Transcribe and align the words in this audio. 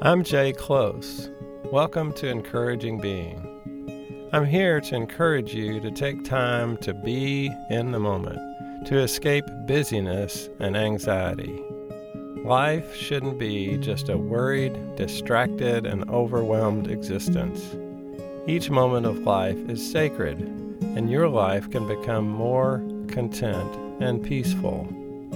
I'm 0.00 0.22
Jay 0.22 0.52
Close. 0.52 1.28
Welcome 1.72 2.12
to 2.12 2.28
Encouraging 2.28 3.00
Being. 3.00 4.28
I'm 4.32 4.46
here 4.46 4.80
to 4.80 4.94
encourage 4.94 5.52
you 5.52 5.80
to 5.80 5.90
take 5.90 6.24
time 6.24 6.76
to 6.78 6.94
be 6.94 7.50
in 7.68 7.90
the 7.90 7.98
moment, 7.98 8.38
to 8.86 9.00
escape 9.00 9.44
busyness 9.66 10.50
and 10.60 10.76
anxiety. 10.76 11.64
Life 12.44 12.94
shouldn't 12.94 13.40
be 13.40 13.76
just 13.78 14.08
a 14.08 14.16
worried, 14.16 14.94
distracted, 14.94 15.84
and 15.84 16.08
overwhelmed 16.10 16.88
existence. 16.88 17.74
Each 18.46 18.70
moment 18.70 19.04
of 19.04 19.18
life 19.18 19.58
is 19.68 19.90
sacred, 19.90 20.38
and 20.38 21.10
your 21.10 21.28
life 21.28 21.68
can 21.72 21.88
become 21.88 22.30
more 22.30 22.78
content 23.08 23.74
and 24.00 24.22
peaceful. 24.22 24.86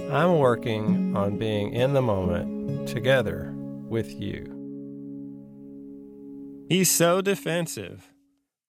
I'm 0.09 0.37
working 0.37 1.17
on 1.17 1.37
being 1.37 1.73
in 1.73 1.91
the 1.91 2.01
moment 2.01 2.87
together 2.87 3.53
with 3.93 4.19
you. 4.19 4.43
He's 6.67 6.89
so 6.89 7.21
defensive, 7.21 8.09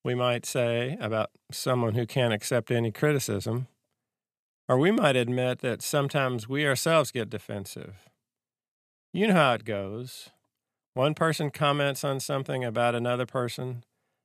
we 0.05 0.15
might 0.15 0.45
say, 0.45 0.98
about 1.01 1.30
someone 1.51 1.95
who 1.95 2.05
can't 2.05 2.34
accept 2.34 2.70
any 2.70 2.92
criticism. 2.92 3.66
Or 4.68 4.77
we 4.77 4.91
might 4.91 5.16
admit 5.16 5.60
that 5.60 5.80
sometimes 5.80 6.46
we 6.46 6.66
ourselves 6.66 7.10
get 7.10 7.30
defensive. 7.30 8.10
You 9.15 9.29
know 9.29 9.34
how 9.34 9.55
it 9.55 9.65
goes. 9.65 10.29
One 10.92 11.15
person 11.15 11.51
comments 11.51 12.04
on 12.04 12.20
something 12.20 12.62
about 12.62 12.95
another 12.95 13.24
person, 13.24 13.82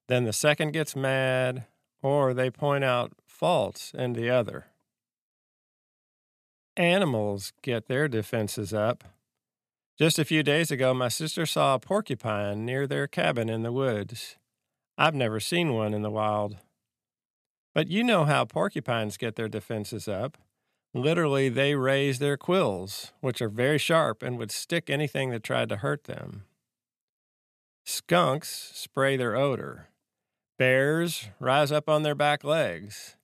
then 0.09 0.25
the 0.25 0.33
second 0.33 0.73
gets 0.73 0.97
mad, 0.97 1.63
or 2.01 2.33
they 2.33 2.49
point 2.49 2.83
out 2.83 3.13
faults 3.25 3.93
in 3.97 4.11
the 4.13 4.29
other. 4.29 4.65
Animals 6.75 7.53
get 7.61 7.87
their 7.87 8.09
defenses 8.09 8.73
up. 8.73 9.05
Just 9.99 10.17
a 10.17 10.23
few 10.23 10.43
days 10.43 10.71
ago, 10.71 10.93
my 10.93 11.09
sister 11.09 11.45
saw 11.45 11.75
a 11.75 11.79
porcupine 11.79 12.65
near 12.65 12.87
their 12.87 13.05
cabin 13.05 13.49
in 13.49 13.63
the 13.63 13.71
woods. 13.73 14.37
I've 14.97 15.13
never 15.13 15.41
seen 15.41 15.73
one 15.73 15.93
in 15.93 16.03
the 16.03 16.09
wild. 16.09 16.55
But 17.75 17.89
you 17.89 18.05
know 18.05 18.23
how 18.23 18.45
porcupines 18.45 19.17
get 19.17 19.35
their 19.35 19.49
defenses 19.49 20.07
up. 20.07 20.37
Literally, 20.93 21.49
they 21.49 21.75
raise 21.75 22.19
their 22.19 22.37
quills, 22.37 23.11
which 23.19 23.41
are 23.41 23.49
very 23.49 23.77
sharp 23.77 24.23
and 24.23 24.37
would 24.37 24.51
stick 24.51 24.89
anything 24.89 25.31
that 25.31 25.43
tried 25.43 25.67
to 25.67 25.75
hurt 25.75 26.05
them. 26.05 26.45
Skunks 27.85 28.71
spray 28.73 29.17
their 29.17 29.35
odor. 29.35 29.89
Bears 30.57 31.27
rise 31.41 31.73
up 31.73 31.89
on 31.89 32.03
their 32.03 32.15
back 32.15 32.45
legs. 32.45 33.17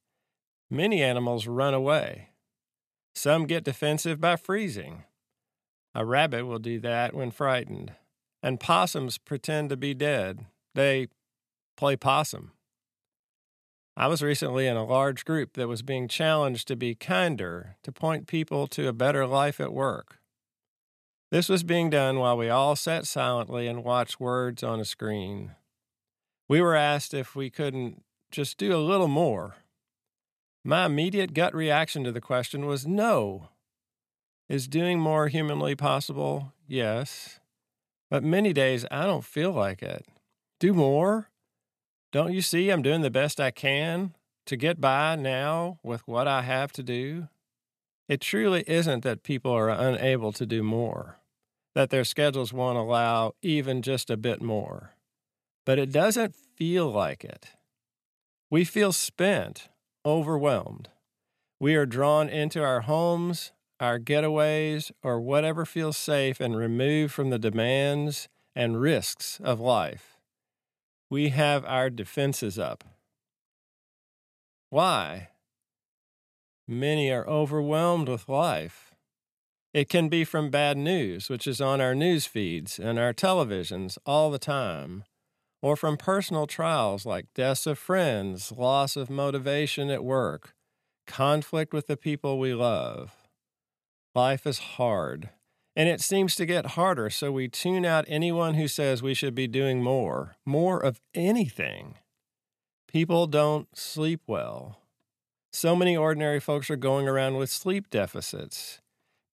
Many 0.69 1.01
animals 1.01 1.47
run 1.47 1.73
away. 1.73 2.31
Some 3.13 3.45
get 3.45 3.63
defensive 3.63 4.19
by 4.19 4.35
freezing. 4.35 5.05
A 5.95 6.05
rabbit 6.05 6.45
will 6.45 6.59
do 6.59 6.79
that 6.81 7.13
when 7.13 7.31
frightened. 7.31 7.93
And 8.43 8.59
possums 8.59 9.17
pretend 9.17 9.69
to 9.69 9.77
be 9.77 9.93
dead. 9.93 10.45
They 10.75 11.07
play 11.77 11.95
possum. 11.95 12.51
I 13.97 14.07
was 14.07 14.21
recently 14.21 14.67
in 14.67 14.75
a 14.75 14.83
large 14.83 15.23
group 15.23 15.53
that 15.53 15.69
was 15.69 15.81
being 15.81 16.09
challenged 16.09 16.67
to 16.67 16.75
be 16.75 16.95
kinder, 16.95 17.77
to 17.83 17.93
point 17.93 18.27
people 18.27 18.67
to 18.67 18.89
a 18.89 18.93
better 18.93 19.25
life 19.25 19.61
at 19.61 19.71
work. 19.71 20.19
This 21.31 21.47
was 21.47 21.63
being 21.63 21.89
done 21.89 22.19
while 22.19 22.35
we 22.35 22.49
all 22.49 22.75
sat 22.75 23.07
silently 23.07 23.67
and 23.67 23.85
watched 23.85 24.19
words 24.19 24.63
on 24.63 24.81
a 24.81 24.85
screen. 24.85 25.55
We 26.49 26.61
were 26.61 26.75
asked 26.75 27.13
if 27.13 27.35
we 27.35 27.49
couldn't 27.49 28.03
just 28.31 28.57
do 28.57 28.75
a 28.75 28.77
little 28.77 29.07
more. 29.07 29.55
My 30.63 30.85
immediate 30.85 31.33
gut 31.33 31.55
reaction 31.55 32.03
to 32.03 32.11
the 32.11 32.21
question 32.21 32.65
was 32.65 32.85
no. 32.85 33.49
Is 34.47 34.67
doing 34.67 34.99
more 34.99 35.27
humanly 35.27 35.75
possible? 35.75 36.53
Yes. 36.67 37.39
But 38.11 38.23
many 38.23 38.53
days 38.53 38.85
I 38.91 39.05
don't 39.05 39.25
feel 39.25 39.51
like 39.51 39.81
it. 39.81 40.05
Do 40.59 40.73
more? 40.73 41.29
Don't 42.11 42.33
you 42.33 42.41
see 42.41 42.69
I'm 42.69 42.83
doing 42.83 43.01
the 43.01 43.09
best 43.09 43.39
I 43.39 43.49
can 43.51 44.13
to 44.45 44.55
get 44.55 44.79
by 44.79 45.15
now 45.15 45.79
with 45.83 46.07
what 46.07 46.27
I 46.27 46.43
have 46.43 46.71
to 46.73 46.83
do? 46.83 47.27
It 48.07 48.21
truly 48.21 48.63
isn't 48.67 49.03
that 49.03 49.23
people 49.23 49.51
are 49.51 49.69
unable 49.69 50.31
to 50.33 50.45
do 50.45 50.61
more, 50.61 51.17
that 51.73 51.89
their 51.89 52.03
schedules 52.03 52.53
won't 52.53 52.77
allow 52.77 53.33
even 53.41 53.81
just 53.81 54.11
a 54.11 54.17
bit 54.17 54.41
more. 54.43 54.91
But 55.65 55.79
it 55.79 55.91
doesn't 55.91 56.35
feel 56.35 56.87
like 56.91 57.23
it. 57.23 57.47
We 58.51 58.63
feel 58.63 58.91
spent 58.91 59.69
overwhelmed. 60.05 60.89
We 61.59 61.73
are 61.75 61.87
drawn 61.87 62.29
into 62.29 62.63
our 62.63 62.81
homes, 62.81 63.51
our 63.79 63.99
getaways, 63.99 64.91
or 65.03 65.19
whatever 65.19 65.65
feels 65.65 65.97
safe 65.97 66.39
and 66.39 66.55
removed 66.55 67.13
from 67.13 67.29
the 67.29 67.39
demands 67.39 68.27
and 68.55 68.79
risks 68.79 69.39
of 69.43 69.59
life. 69.59 70.17
We 71.09 71.29
have 71.29 71.65
our 71.65 71.89
defenses 71.89 72.57
up. 72.57 72.83
Why? 74.69 75.29
Many 76.67 77.11
are 77.11 77.27
overwhelmed 77.27 78.09
with 78.09 78.27
life. 78.27 78.93
It 79.73 79.89
can 79.89 80.09
be 80.09 80.23
from 80.23 80.49
bad 80.49 80.77
news, 80.77 81.29
which 81.29 81.45
is 81.47 81.59
on 81.59 81.81
our 81.81 81.93
news 81.93 82.25
feeds 82.25 82.79
and 82.79 82.97
our 82.97 83.13
televisions 83.13 83.97
all 84.05 84.31
the 84.31 84.39
time 84.39 85.03
or 85.65 85.75
from 85.75 85.97
personal 85.97 86.45
trials 86.45 87.07
like 87.07 87.33
deaths 87.33 87.65
of 87.65 87.79
friends, 87.79 88.51
loss 88.51 88.95
of 88.95 89.09
motivation 89.09 89.89
at 89.89 90.03
work, 90.03 90.53
conflict 91.07 91.73
with 91.73 91.87
the 91.87 91.97
people 91.97 92.37
we 92.37 92.53
love. 92.53 93.24
Life 94.15 94.47
is 94.47 94.59
hard, 94.59 95.29
and 95.75 95.89
it 95.89 95.99
seems 95.99 96.35
to 96.35 96.45
get 96.45 96.67
harder, 96.77 97.09
so 97.09 97.33
we 97.33 97.49
tune 97.49 97.85
out 97.85 98.05
anyone 98.07 98.53
who 98.53 98.69
says 98.69 99.03
we 99.03 99.13
should 99.13 99.35
be 99.35 99.45
doing 99.45 99.83
more, 99.83 100.37
more 100.45 100.79
of 100.79 101.01
anything. 101.13 101.95
People 102.87 103.27
don't 103.27 103.67
sleep 103.77 104.21
well. 104.25 104.79
So 105.51 105.75
many 105.75 105.97
ordinary 105.97 106.39
folks 106.39 106.69
are 106.69 106.77
going 106.77 107.09
around 107.09 107.35
with 107.35 107.49
sleep 107.49 107.89
deficits. 107.89 108.79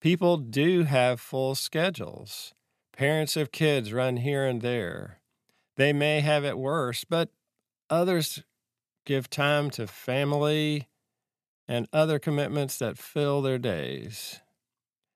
People 0.00 0.36
do 0.36 0.82
have 0.82 1.20
full 1.20 1.54
schedules. 1.54 2.52
Parents 2.92 3.36
of 3.36 3.52
kids 3.52 3.92
run 3.92 4.16
here 4.16 4.44
and 4.44 4.62
there. 4.62 5.20
They 5.76 5.92
may 5.92 6.20
have 6.22 6.44
it 6.44 6.58
worse, 6.58 7.04
but 7.04 7.28
others 7.88 8.42
give 9.06 9.30
time 9.30 9.70
to 9.70 9.86
family 9.86 10.88
and 11.68 11.86
other 11.92 12.18
commitments 12.18 12.78
that 12.78 12.98
fill 12.98 13.42
their 13.42 13.58
days. 13.58 14.40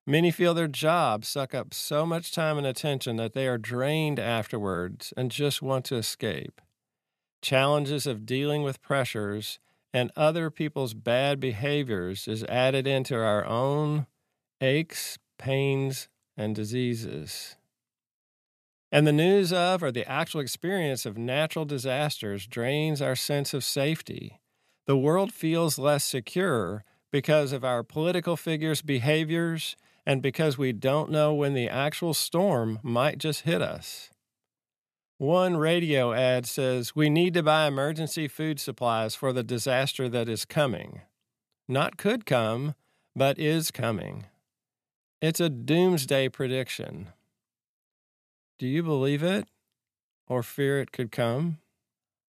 Many 0.08 0.30
feel 0.30 0.54
their 0.54 0.68
jobs 0.68 1.26
suck 1.26 1.52
up 1.52 1.74
so 1.74 2.06
much 2.06 2.30
time 2.30 2.58
and 2.58 2.66
attention 2.66 3.16
that 3.16 3.32
they 3.32 3.48
are 3.48 3.58
drained 3.58 4.20
afterwards 4.20 5.12
and 5.16 5.32
just 5.32 5.62
want 5.62 5.84
to 5.86 5.96
escape. 5.96 6.60
Challenges 7.42 8.06
of 8.06 8.24
dealing 8.24 8.62
with 8.62 8.82
pressures 8.82 9.58
and 9.92 10.12
other 10.14 10.48
people's 10.48 10.94
bad 10.94 11.40
behaviors 11.40 12.28
is 12.28 12.44
added 12.44 12.86
into 12.86 13.16
our 13.16 13.44
own 13.44 14.06
aches, 14.60 15.18
pains, 15.38 16.08
and 16.36 16.54
diseases. 16.54 17.56
And 18.92 19.06
the 19.06 19.12
news 19.12 19.52
of 19.52 19.82
or 19.82 19.90
the 19.90 20.08
actual 20.08 20.40
experience 20.40 21.04
of 21.04 21.18
natural 21.18 21.64
disasters 21.64 22.46
drains 22.46 23.02
our 23.02 23.16
sense 23.16 23.52
of 23.52 23.64
safety. 23.64 24.38
The 24.86 24.96
world 24.96 25.32
feels 25.32 25.80
less 25.80 26.04
secure 26.04 26.84
because 27.10 27.52
of 27.52 27.64
our 27.64 27.82
political 27.82 28.36
figures' 28.36 28.82
behaviors 28.82 29.76
and 30.06 30.22
because 30.22 30.56
we 30.56 30.72
don't 30.72 31.10
know 31.10 31.34
when 31.34 31.52
the 31.52 31.68
actual 31.68 32.14
storm 32.14 32.78
might 32.82 33.18
just 33.18 33.42
hit 33.42 33.60
us. 33.60 34.10
One 35.18 35.56
radio 35.56 36.12
ad 36.12 36.46
says 36.46 36.94
we 36.94 37.10
need 37.10 37.34
to 37.34 37.42
buy 37.42 37.66
emergency 37.66 38.28
food 38.28 38.60
supplies 38.60 39.14
for 39.14 39.32
the 39.32 39.42
disaster 39.42 40.08
that 40.08 40.28
is 40.28 40.44
coming. 40.44 41.00
Not 41.68 41.96
could 41.96 42.24
come, 42.24 42.74
but 43.16 43.38
is 43.38 43.70
coming. 43.70 44.26
It's 45.20 45.40
a 45.40 45.48
doomsday 45.48 46.28
prediction. 46.28 47.08
Do 48.58 48.66
you 48.66 48.82
believe 48.82 49.22
it 49.22 49.48
or 50.28 50.42
fear 50.42 50.80
it 50.80 50.92
could 50.92 51.10
come? 51.10 51.58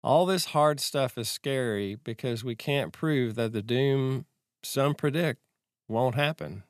All 0.02 0.26
this 0.26 0.46
hard 0.46 0.80
stuff 0.80 1.18
is 1.18 1.28
scary 1.28 1.96
because 1.96 2.44
we 2.44 2.56
can't 2.56 2.94
prove 2.94 3.36
that 3.36 3.52
the 3.52 3.62
doom 3.62 4.26
some 4.64 4.96
predict 4.96 5.42
won't 5.90 6.16
happen. 6.16 6.64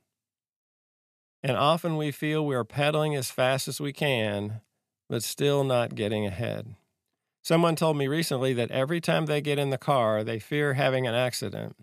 And 1.42 1.56
often 1.56 1.96
we 1.96 2.12
feel 2.12 2.46
we 2.46 2.56
are 2.56 2.66
pedaling 2.66 3.16
as 3.16 3.32
fast 3.32 3.68
as 3.68 3.80
we 3.80 3.94
can, 3.94 4.62
but 5.10 5.24
still 5.24 5.64
not 5.64 5.96
getting 5.96 6.26
ahead. 6.26 6.76
Someone 7.42 7.76
told 7.76 7.98
me 7.98 8.08
recently 8.08 8.54
that 8.54 8.72
every 8.72 9.00
time 9.00 9.26
they 9.26 9.42
get 9.42 9.58
in 9.58 9.70
the 9.70 9.78
car, 9.78 10.24
they 10.24 10.40
fear 10.40 10.74
having 10.74 11.08
an 11.08 11.16
accident. 11.16 11.76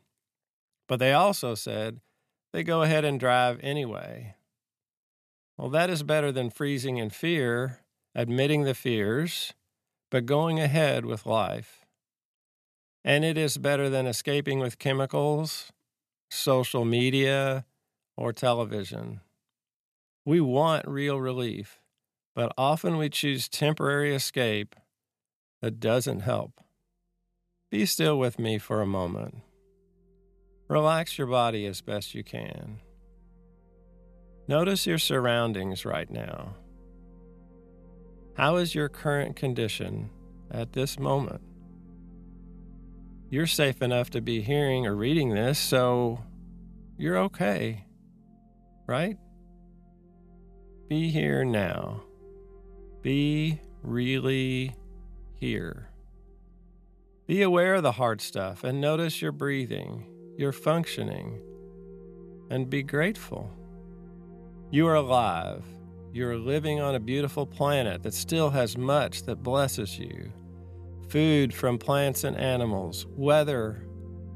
But 0.86 0.98
they 0.98 1.12
also 1.12 1.54
said 1.54 2.00
they 2.52 2.62
go 2.62 2.82
ahead 2.82 3.04
and 3.04 3.18
drive 3.18 3.58
anyway. 3.62 4.34
Well, 5.56 5.70
that 5.70 5.88
is 5.90 6.02
better 6.02 6.30
than 6.30 6.50
freezing 6.50 6.98
in 6.98 7.10
fear, 7.10 7.80
admitting 8.14 8.64
the 8.64 8.74
fears, 8.74 9.54
but 10.10 10.26
going 10.26 10.60
ahead 10.60 11.06
with 11.06 11.24
life. 11.26 11.84
And 13.02 13.24
it 13.24 13.38
is 13.38 13.56
better 13.56 13.88
than 13.88 14.06
escaping 14.06 14.58
with 14.58 14.78
chemicals, 14.78 15.72
social 16.30 16.84
media, 16.84 17.64
or 18.16 18.32
television. 18.32 19.20
We 20.26 20.40
want 20.40 20.88
real 20.88 21.20
relief, 21.20 21.78
but 22.34 22.52
often 22.58 22.96
we 22.96 23.08
choose 23.08 23.48
temporary 23.48 24.12
escape 24.12 24.74
that 25.62 25.78
doesn't 25.78 26.20
help. 26.20 26.60
Be 27.70 27.86
still 27.86 28.18
with 28.18 28.36
me 28.36 28.58
for 28.58 28.82
a 28.82 28.86
moment. 28.86 29.36
Relax 30.68 31.16
your 31.16 31.28
body 31.28 31.64
as 31.64 31.80
best 31.80 32.12
you 32.12 32.24
can. 32.24 32.80
Notice 34.48 34.84
your 34.84 34.98
surroundings 34.98 35.84
right 35.84 36.10
now. 36.10 36.56
How 38.36 38.56
is 38.56 38.74
your 38.74 38.88
current 38.88 39.36
condition 39.36 40.10
at 40.50 40.72
this 40.72 40.98
moment? 40.98 41.40
You're 43.30 43.46
safe 43.46 43.80
enough 43.80 44.10
to 44.10 44.20
be 44.20 44.40
hearing 44.42 44.86
or 44.86 44.96
reading 44.96 45.34
this, 45.34 45.56
so 45.56 46.18
you're 46.98 47.18
okay, 47.18 47.84
right? 48.88 49.16
Be 50.88 51.10
here 51.10 51.44
now. 51.44 52.02
Be 53.02 53.60
really 53.82 54.76
here. 55.34 55.88
Be 57.26 57.42
aware 57.42 57.74
of 57.74 57.82
the 57.82 57.90
hard 57.90 58.20
stuff 58.20 58.62
and 58.62 58.80
notice 58.80 59.20
your 59.20 59.32
breathing, 59.32 60.06
your 60.38 60.52
functioning, 60.52 61.40
and 62.50 62.70
be 62.70 62.84
grateful. 62.84 63.50
You 64.70 64.86
are 64.86 64.94
alive. 64.94 65.64
You're 66.12 66.38
living 66.38 66.80
on 66.80 66.94
a 66.94 67.00
beautiful 67.00 67.46
planet 67.46 68.04
that 68.04 68.14
still 68.14 68.50
has 68.50 68.78
much 68.78 69.24
that 69.24 69.42
blesses 69.42 69.98
you 69.98 70.32
food 71.08 71.52
from 71.52 71.78
plants 71.78 72.22
and 72.22 72.36
animals, 72.36 73.06
weather 73.10 73.86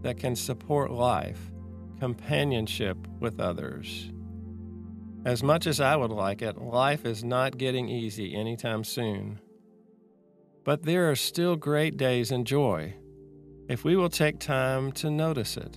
that 0.02 0.19
can 0.19 0.35
support 0.35 0.91
life, 0.91 1.52
companionship 2.00 2.97
with 3.20 3.38
others. 3.38 4.11
As 5.25 5.43
much 5.43 5.67
as 5.67 5.81
I 5.81 5.96
would 5.96 6.11
like 6.11 6.40
it, 6.40 6.58
life 6.58 7.05
is 7.05 7.22
not 7.22 7.58
getting 7.58 7.88
easy 7.88 8.34
anytime 8.34 8.84
soon. 8.84 9.40
But 10.64 10.82
there 10.82 11.11
are 11.11 11.17
still 11.17 11.56
great 11.56 11.96
days 11.96 12.31
and 12.31 12.46
joy 12.46 12.94
if 13.69 13.84
we 13.84 13.96
will 13.96 14.08
take 14.08 14.38
time 14.38 14.90
to 14.90 15.11
notice 15.11 15.56
it. 15.56 15.76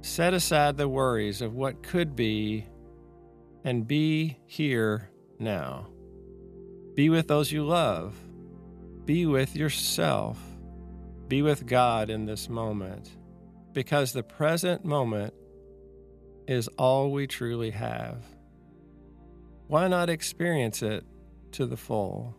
Set 0.00 0.32
aside 0.32 0.76
the 0.76 0.88
worries 0.88 1.42
of 1.42 1.54
what 1.54 1.82
could 1.82 2.16
be 2.16 2.66
and 3.64 3.86
be 3.86 4.38
here 4.46 5.10
now. 5.38 5.88
Be 6.94 7.10
with 7.10 7.28
those 7.28 7.50
you 7.52 7.64
love. 7.64 8.16
Be 9.04 9.26
with 9.26 9.56
yourself. 9.56 10.38
Be 11.28 11.42
with 11.42 11.66
God 11.66 12.08
in 12.08 12.24
this 12.24 12.48
moment 12.48 13.10
because 13.72 14.12
the 14.12 14.22
present 14.22 14.84
moment 14.84 15.34
is 16.46 16.68
all 16.78 17.10
we 17.10 17.26
truly 17.26 17.70
have. 17.70 18.24
Why 19.68 19.88
not 19.88 20.08
experience 20.08 20.82
it 20.82 21.04
to 21.52 21.66
the 21.66 21.76
full? 21.76 22.34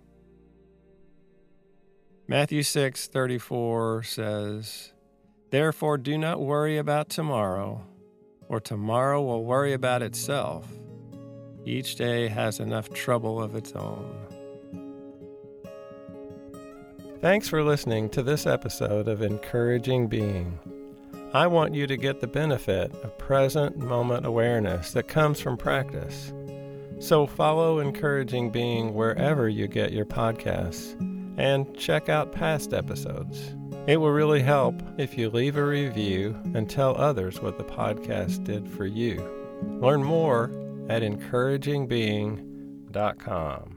Matthew 2.27 2.63
6:34 2.63 4.03
says, 4.03 4.93
"Therefore 5.49 5.97
do 5.97 6.17
not 6.17 6.41
worry 6.41 6.77
about 6.77 7.09
tomorrow, 7.09 7.85
or 8.49 8.59
tomorrow 8.59 9.21
will 9.21 9.43
worry 9.43 9.73
about 9.73 10.01
itself. 10.01 10.71
Each 11.65 11.95
day 11.95 12.27
has 12.27 12.59
enough 12.59 12.89
trouble 12.89 13.41
of 13.41 13.55
its 13.55 13.73
own." 13.73 14.13
Thanks 17.19 17.49
for 17.49 17.63
listening 17.63 18.09
to 18.11 18.21
this 18.21 18.45
episode 18.45 19.07
of 19.07 19.21
Encouraging 19.21 20.07
Being. 20.07 20.59
I 21.33 21.47
want 21.47 21.75
you 21.75 21.85
to 21.87 21.97
get 21.97 22.21
the 22.21 22.27
benefit 22.27 22.93
of 23.03 23.17
present 23.17 23.77
moment 23.77 24.25
awareness 24.25 24.91
that 24.91 25.09
comes 25.09 25.41
from 25.41 25.57
practice. 25.57 26.31
So 26.99 27.27
follow 27.27 27.79
Encouraging 27.79 28.49
Being 28.49 28.93
wherever 28.93 29.49
you 29.49 29.67
get 29.67 29.91
your 29.91 30.05
podcasts 30.05 30.95
and 31.37 31.77
check 31.77 32.07
out 32.09 32.31
past 32.31 32.73
episodes. 32.73 33.53
It 33.87 33.97
will 33.97 34.11
really 34.11 34.41
help 34.41 34.81
if 34.97 35.17
you 35.17 35.29
leave 35.29 35.57
a 35.57 35.65
review 35.65 36.35
and 36.55 36.69
tell 36.69 36.95
others 36.95 37.41
what 37.41 37.57
the 37.57 37.63
podcast 37.63 38.43
did 38.43 38.67
for 38.67 38.85
you. 38.85 39.17
Learn 39.81 40.03
more 40.03 40.51
at 40.89 41.03
encouragingbeing.com. 41.03 43.76